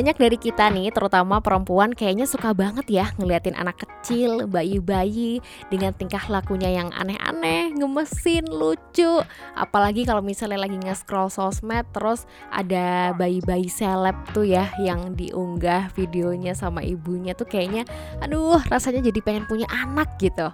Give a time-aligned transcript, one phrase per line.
[0.00, 5.92] Banyak dari kita nih, terutama perempuan kayaknya suka banget ya ngeliatin anak kecil, bayi-bayi dengan
[5.92, 9.20] tingkah lakunya yang aneh-aneh, ngemesin, lucu.
[9.52, 16.56] Apalagi kalau misalnya lagi nge-scroll sosmed terus ada bayi-bayi seleb tuh ya yang diunggah videonya
[16.56, 17.84] sama ibunya tuh kayaknya
[18.24, 20.48] aduh rasanya jadi pengen punya anak gitu.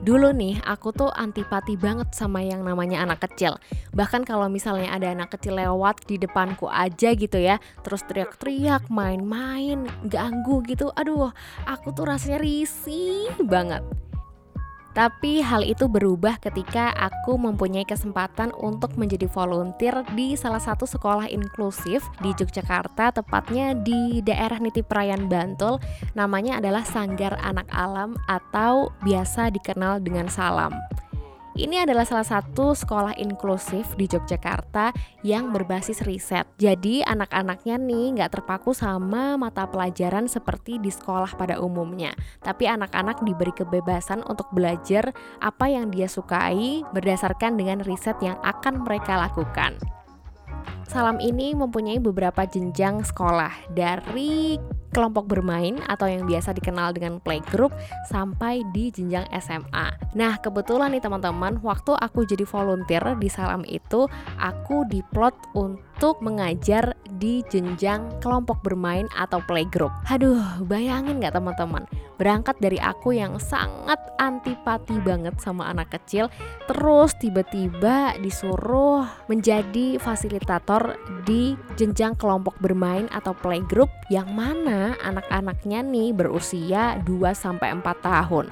[0.00, 3.60] Dulu nih, aku tuh antipati banget sama yang namanya anak kecil.
[3.92, 9.84] Bahkan kalau misalnya ada anak kecil lewat di depanku aja gitu ya, terus teriak-teriak, main-main,
[10.08, 10.88] ganggu gitu.
[10.96, 11.28] Aduh,
[11.68, 13.84] aku tuh rasanya risih banget.
[14.90, 21.30] Tapi hal itu berubah ketika aku mempunyai kesempatan untuk menjadi volunteer di salah satu sekolah
[21.30, 25.78] inklusif di Yogyakarta, tepatnya di daerah Nitiprayan Bantul.
[26.18, 30.74] Namanya adalah Sanggar Anak Alam atau biasa dikenal dengan Salam.
[31.58, 34.94] Ini adalah salah satu sekolah inklusif di Yogyakarta
[35.26, 36.46] yang berbasis riset.
[36.62, 42.14] Jadi anak-anaknya nih nggak terpaku sama mata pelajaran seperti di sekolah pada umumnya.
[42.38, 45.10] Tapi anak-anak diberi kebebasan untuk belajar
[45.42, 49.74] apa yang dia sukai berdasarkan dengan riset yang akan mereka lakukan.
[50.90, 54.58] Salam ini mempunyai beberapa jenjang sekolah dari
[54.90, 57.70] kelompok bermain atau yang biasa dikenal dengan playgroup
[58.10, 59.94] sampai di jenjang SMA.
[60.18, 64.10] Nah, kebetulan nih teman-teman, waktu aku jadi volunteer di Salam itu,
[64.42, 69.94] aku diplot untuk mengajar di jenjang kelompok bermain atau playgroup.
[70.10, 71.86] Aduh, bayangin nggak teman-teman?
[72.18, 76.28] Berangkat dari aku yang sangat antipati banget sama anak kecil,
[76.68, 80.79] terus tiba-tiba disuruh menjadi fasilitator
[81.24, 88.46] di jenjang kelompok bermain atau playgroup yang mana anak-anaknya nih berusia 2 sampai 4 tahun.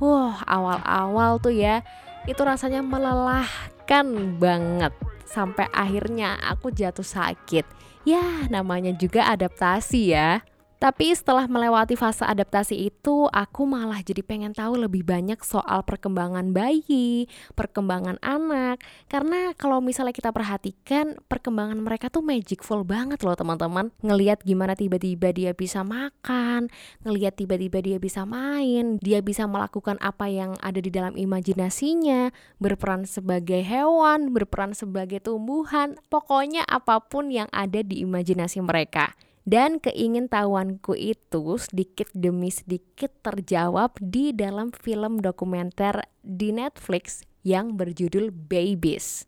[0.00, 1.84] Wah, awal-awal tuh ya
[2.24, 4.92] itu rasanya melelahkan banget
[5.28, 7.64] sampai akhirnya aku jatuh sakit.
[8.08, 10.40] Ya, namanya juga adaptasi ya.
[10.80, 16.56] Tapi setelah melewati fase adaptasi itu, aku malah jadi pengen tahu lebih banyak soal perkembangan
[16.56, 18.80] bayi, perkembangan anak.
[19.04, 23.92] Karena kalau misalnya kita perhatikan, perkembangan mereka tuh magicful banget loh teman-teman.
[24.00, 26.72] Ngeliat gimana tiba-tiba dia bisa makan,
[27.04, 33.04] ngeliat tiba-tiba dia bisa main, dia bisa melakukan apa yang ada di dalam imajinasinya, berperan
[33.04, 39.12] sebagai hewan, berperan sebagai tumbuhan, pokoknya apa pun yang ada di imajinasi mereka.
[39.44, 48.28] Dan keingintahuanku itu sedikit demi sedikit terjawab di dalam film dokumenter di Netflix yang berjudul
[48.30, 49.24] Babies.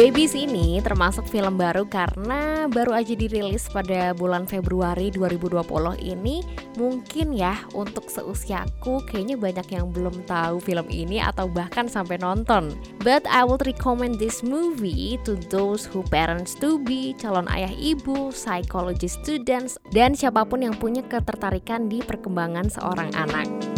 [0.00, 5.60] Babies ini termasuk film baru karena baru aja dirilis pada bulan Februari 2020
[6.00, 6.40] ini
[6.80, 12.72] mungkin ya untuk seusiaku kayaknya banyak yang belum tahu film ini atau bahkan sampai nonton.
[13.04, 18.32] But I would recommend this movie to those who parents to be, calon ayah ibu,
[18.32, 23.69] psychology students, dan siapa pun yang punya ketertarikan di perkembangan seorang anak.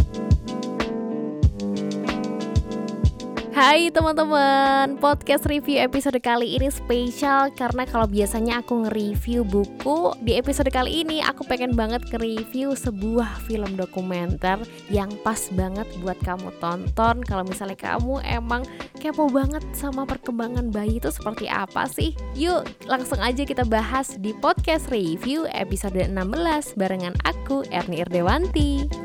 [3.63, 10.35] Hai teman-teman, podcast review episode kali ini spesial karena kalau biasanya aku nge-review buku, di
[10.35, 14.59] episode kali ini aku pengen banget nge-review sebuah film dokumenter
[14.91, 18.67] yang pas banget buat kamu tonton kalau misalnya kamu emang
[18.99, 22.19] kepo banget sama perkembangan bayi itu seperti apa sih?
[22.35, 29.02] Yuk, langsung aja kita bahas di podcast review episode 16 barengan aku Erni Irdewanti.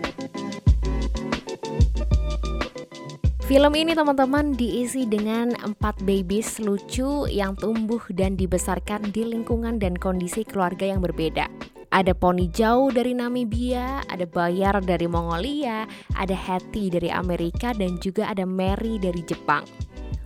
[3.47, 9.95] Film ini teman-teman diisi dengan empat babies lucu yang tumbuh dan dibesarkan di lingkungan dan
[9.95, 11.47] kondisi keluarga yang berbeda.
[11.95, 15.87] Ada Pony Jauh dari Namibia, ada Bayar dari Mongolia,
[16.19, 19.63] ada Hattie dari Amerika, dan juga ada Mary dari Jepang.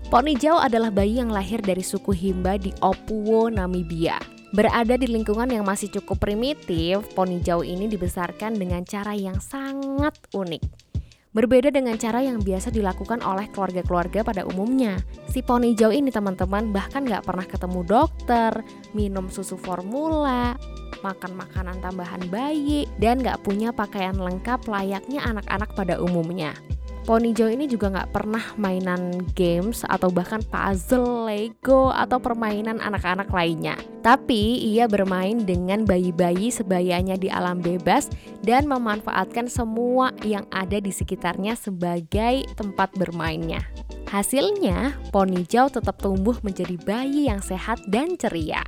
[0.09, 4.17] Pony Jauh adalah bayi yang lahir dari suku Himba di Opuwo, Namibia.
[4.49, 10.17] Berada di lingkungan yang masih cukup primitif, Pony Jauh ini dibesarkan dengan cara yang sangat
[10.33, 10.90] unik.
[11.31, 14.99] Berbeda dengan cara yang biasa dilakukan oleh keluarga-keluarga pada umumnya.
[15.31, 18.51] Si poni hijau ini teman-teman bahkan nggak pernah ketemu dokter,
[18.91, 20.59] minum susu formula,
[20.99, 26.51] makan makanan tambahan bayi, dan nggak punya pakaian lengkap layaknya anak-anak pada umumnya.
[27.01, 33.25] Pony Joe ini juga nggak pernah mainan games atau bahkan puzzle, Lego atau permainan anak-anak
[33.33, 33.73] lainnya.
[34.05, 38.05] Tapi ia bermain dengan bayi-bayi sebayanya di alam bebas
[38.45, 43.65] dan memanfaatkan semua yang ada di sekitarnya sebagai tempat bermainnya.
[44.13, 48.61] Hasilnya, Pony Joe tetap tumbuh menjadi bayi yang sehat dan ceria.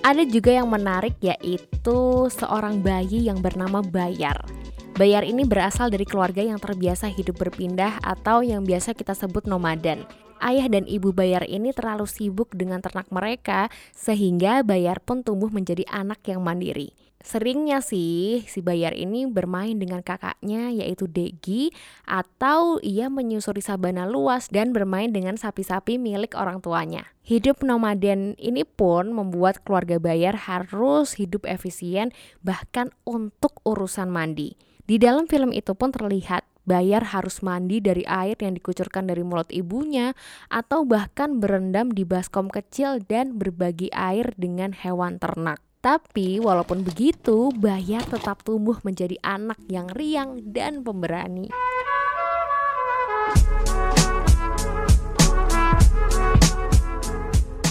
[0.00, 4.61] Ada juga yang menarik yaitu seorang bayi yang bernama Bayar.
[4.92, 10.04] Bayar ini berasal dari keluarga yang terbiasa hidup berpindah atau yang biasa kita sebut nomaden.
[10.36, 15.88] Ayah dan ibu Bayar ini terlalu sibuk dengan ternak mereka sehingga Bayar pun tumbuh menjadi
[15.88, 16.92] anak yang mandiri.
[17.24, 21.72] Seringnya sih si Bayar ini bermain dengan kakaknya yaitu Degi
[22.04, 27.08] atau ia menyusuri sabana luas dan bermain dengan sapi-sapi milik orang tuanya.
[27.24, 32.12] Hidup nomaden ini pun membuat keluarga Bayar harus hidup efisien
[32.44, 34.71] bahkan untuk urusan mandi.
[34.92, 39.48] Di dalam film itu pun terlihat Bayar harus mandi dari air yang dikucurkan dari mulut
[39.48, 40.12] ibunya
[40.52, 45.64] atau bahkan berendam di baskom kecil dan berbagi air dengan hewan ternak.
[45.80, 51.48] Tapi walaupun begitu, Bayar tetap tumbuh menjadi anak yang riang dan pemberani.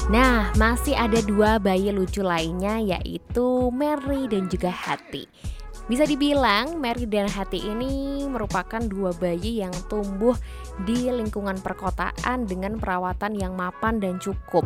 [0.10, 5.30] Nah, masih ada dua bayi lucu lainnya yaitu Mary dan juga Hattie.
[5.92, 10.40] Bisa dibilang Mary dan Hattie ini merupakan dua bayi yang tumbuh
[10.88, 14.64] di lingkungan perkotaan dengan perawatan yang mapan dan cukup.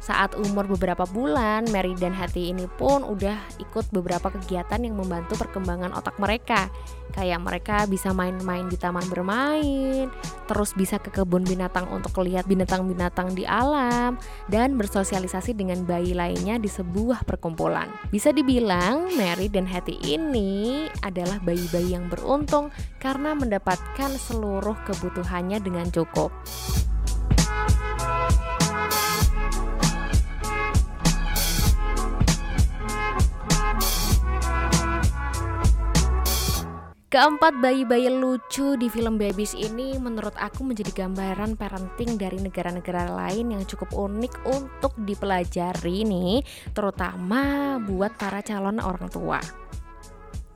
[0.00, 5.36] Saat umur beberapa bulan, Mary dan Hattie ini pun udah ikut beberapa kegiatan yang membantu
[5.36, 6.72] perkembangan otak mereka.
[7.12, 10.08] Kayak mereka bisa main-main di taman bermain,
[10.48, 14.16] terus bisa ke kebun binatang untuk lihat binatang-binatang di alam,
[14.48, 17.92] dan bersosialisasi dengan bayi lainnya di sebuah perkumpulan.
[18.08, 25.92] Bisa dibilang, Mary dan Hattie ini adalah bayi-bayi yang beruntung karena mendapatkan seluruh kebutuhannya dengan
[25.92, 26.32] cukup.
[37.10, 43.50] Keempat bayi-bayi lucu di film Babies ini menurut aku menjadi gambaran parenting dari negara-negara lain
[43.50, 46.38] yang cukup unik untuk dipelajari nih,
[46.70, 49.42] terutama buat para calon orang tua.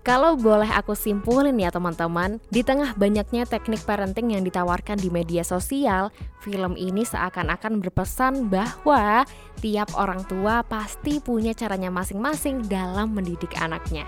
[0.06, 5.42] Kalau boleh aku simpulin ya teman-teman, di tengah banyaknya teknik parenting yang ditawarkan di media
[5.42, 9.26] sosial, film ini seakan-akan berpesan bahwa
[9.58, 14.06] tiap orang tua pasti punya caranya masing-masing dalam mendidik anaknya.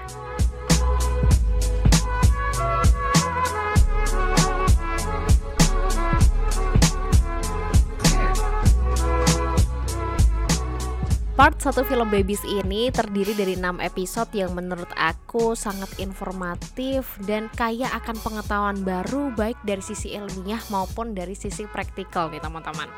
[11.36, 17.52] Part 1 film Babies ini terdiri dari 6 episode yang menurut aku sangat informatif dan
[17.52, 22.88] kaya akan pengetahuan baru baik dari sisi ilmiah maupun dari sisi praktikal nih teman-teman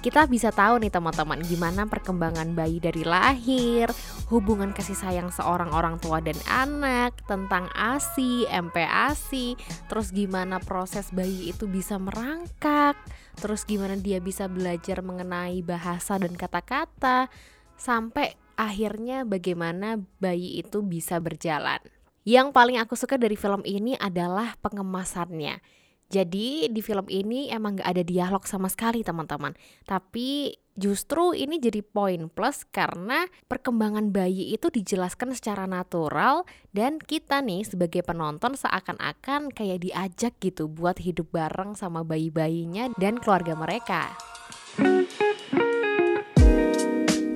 [0.00, 3.92] kita bisa tahu nih teman-teman gimana perkembangan bayi dari lahir,
[4.32, 9.60] hubungan kasih sayang seorang orang tua dan anak, tentang ASI, MPASI,
[9.92, 12.96] terus gimana proses bayi itu bisa merangkak,
[13.36, 17.28] terus gimana dia bisa belajar mengenai bahasa dan kata-kata,
[17.76, 21.80] sampai akhirnya bagaimana bayi itu bisa berjalan.
[22.24, 25.79] Yang paling aku suka dari film ini adalah pengemasannya
[26.10, 29.54] jadi di film ini emang gak ada dialog sama sekali teman-teman.
[29.86, 36.42] Tapi justru ini jadi poin plus karena perkembangan bayi itu dijelaskan secara natural
[36.74, 43.22] dan kita nih sebagai penonton seakan-akan kayak diajak gitu buat hidup bareng sama bayi-bayinya dan
[43.22, 44.10] keluarga mereka.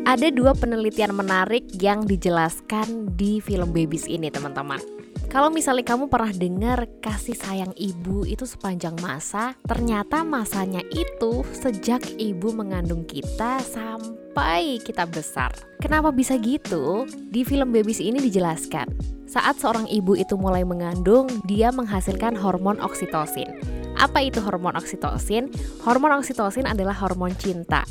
[0.05, 5.04] Ada dua penelitian menarik yang dijelaskan di film Babies ini teman-teman.
[5.35, 12.07] Kalau misalnya kamu pernah dengar kasih sayang ibu itu sepanjang masa, ternyata masanya itu sejak
[12.23, 15.51] ibu mengandung kita sampai kita besar.
[15.83, 17.03] Kenapa bisa gitu?
[17.35, 18.87] Di film Babies ini dijelaskan,
[19.27, 23.59] saat seorang ibu itu mulai mengandung, dia menghasilkan hormon oksitosin.
[23.99, 25.51] Apa itu hormon oksitosin?
[25.83, 27.83] Hormon oksitosin adalah hormon cinta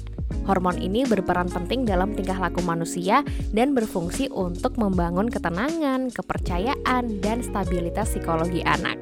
[0.43, 3.23] Hormon ini berperan penting dalam tingkah laku manusia
[3.55, 8.99] dan berfungsi untuk membangun ketenangan, kepercayaan, dan stabilitas psikologi anak.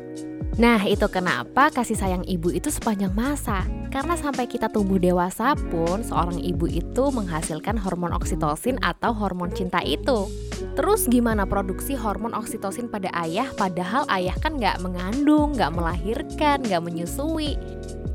[0.60, 3.64] Nah, itu kenapa kasih sayang ibu itu sepanjang masa.
[3.88, 9.80] Karena sampai kita tumbuh dewasa pun, seorang ibu itu menghasilkan hormon oksitosin atau hormon cinta
[9.80, 10.28] itu.
[10.76, 16.84] Terus gimana produksi hormon oksitosin pada ayah padahal ayah kan nggak mengandung, nggak melahirkan, nggak
[16.84, 17.56] menyusui.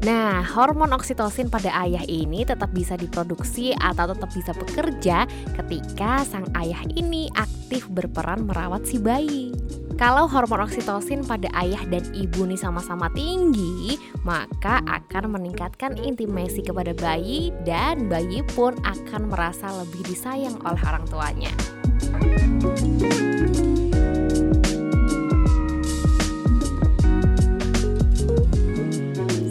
[0.05, 5.25] Nah, hormon oksitosin pada ayah ini tetap bisa diproduksi atau tetap bisa bekerja
[5.57, 9.57] ketika sang ayah ini aktif berperan merawat si bayi.
[9.97, 13.97] Kalau hormon oksitosin pada ayah dan ibu nih sama-sama tinggi,
[14.29, 21.05] maka akan meningkatkan intimasi kepada bayi dan bayi pun akan merasa lebih disayang oleh orang
[21.09, 21.53] tuanya.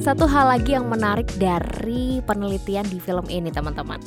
[0.05, 3.97] Satu hal lagi yang menarik dari penelitian di film ini teman-teman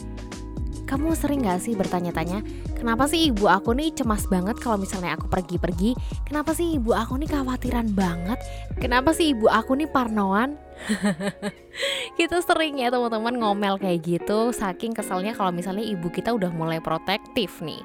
[0.86, 2.38] Kamu sering gak sih bertanya-tanya,
[2.78, 5.98] kenapa sih ibu aku nih cemas banget kalau misalnya aku pergi-pergi?
[6.22, 8.38] Kenapa sih ibu aku nih khawatiran banget?
[8.78, 10.54] Kenapa sih ibu aku nih parnoan?
[12.18, 16.78] kita sering ya teman-teman ngomel kayak gitu saking keselnya kalau misalnya ibu kita udah mulai
[16.78, 17.82] protektif nih.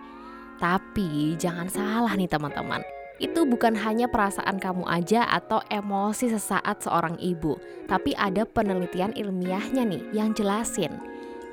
[0.62, 2.86] Tapi jangan salah nih teman-teman.
[3.23, 7.55] Itu bukan hanya perasaan kamu aja atau emosi sesaat seorang ibu,
[7.87, 10.91] tapi ada penelitian ilmiahnya nih yang jelasin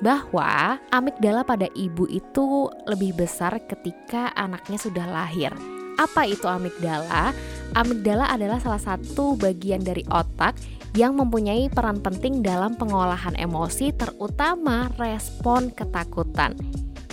[0.03, 5.55] bahwa amigdala pada ibu itu lebih besar ketika anaknya sudah lahir.
[5.95, 7.31] Apa itu amigdala?
[7.77, 10.57] Amigdala adalah salah satu bagian dari otak
[10.97, 16.51] yang mempunyai peran penting dalam pengolahan emosi, terutama respon ketakutan.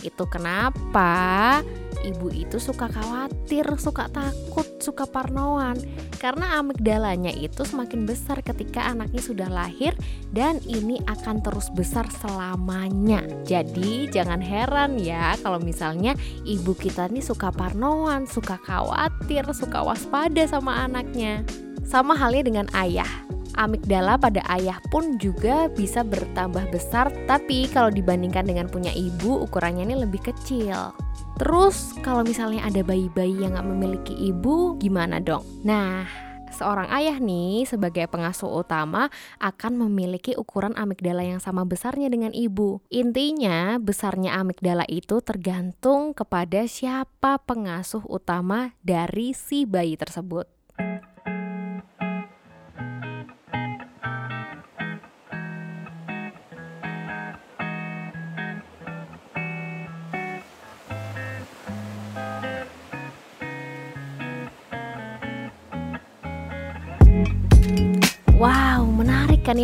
[0.02, 1.61] Itu kenapa
[2.07, 5.78] ibu itu suka khawatir, suka takut, suka parnoan
[6.19, 9.95] karena amigdalanya itu semakin besar ketika anaknya sudah lahir
[10.31, 13.23] dan ini akan terus besar selamanya.
[13.47, 16.14] Jadi jangan heran ya kalau misalnya
[16.47, 21.43] ibu kita nih suka parnoan, suka khawatir, suka waspada sama anaknya.
[21.88, 23.09] Sama halnya dengan ayah
[23.57, 29.88] amigdala pada ayah pun juga bisa bertambah besar tapi kalau dibandingkan dengan punya ibu ukurannya
[29.88, 30.93] ini lebih kecil
[31.38, 35.47] Terus kalau misalnya ada bayi-bayi yang gak memiliki ibu, gimana dong?
[35.62, 36.02] Nah,
[36.50, 39.07] seorang ayah nih sebagai pengasuh utama
[39.38, 42.83] akan memiliki ukuran amigdala yang sama besarnya dengan ibu.
[42.90, 50.57] Intinya, besarnya amigdala itu tergantung kepada siapa pengasuh utama dari si bayi tersebut.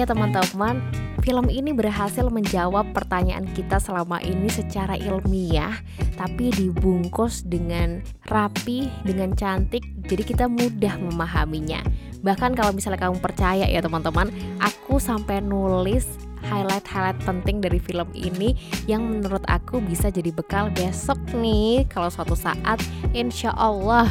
[0.02, 0.82] Ya teman-teman?
[1.22, 5.72] Film ini berhasil menjawab pertanyaan kita selama ini secara ilmiah,
[6.18, 11.80] tapi dibungkus dengan rapi, dengan cantik, jadi kita mudah memahaminya.
[12.20, 14.28] Bahkan kalau misalnya kamu percaya ya teman-teman,
[14.60, 16.04] aku sampai nulis
[16.46, 22.36] highlight-highlight penting dari film ini yang menurut aku bisa jadi bekal besok nih kalau suatu
[22.36, 22.78] saat
[23.16, 24.08] insya Allah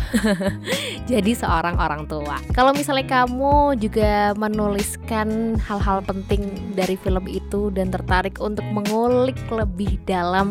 [1.12, 2.40] jadi seorang orang tua.
[2.52, 10.00] Kalau misalnya kamu juga menuliskan hal-hal penting dari film itu dan tertarik untuk mengulik lebih
[10.04, 10.50] dalam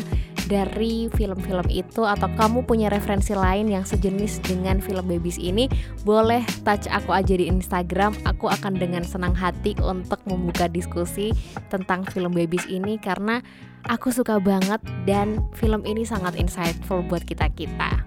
[0.52, 5.72] dari film-film itu atau kamu punya referensi lain yang sejenis dengan film Babies ini
[6.04, 11.32] boleh touch aku aja di Instagram aku akan dengan senang hati untuk membuka diskusi
[11.72, 13.40] tentang film Babies ini karena
[13.88, 18.04] aku suka banget dan film ini sangat insightful buat kita-kita.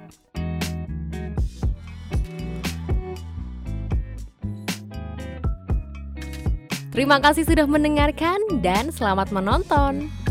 [6.96, 10.25] Terima kasih sudah mendengarkan dan selamat menonton.